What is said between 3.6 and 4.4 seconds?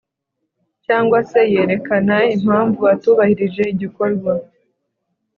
igikorwa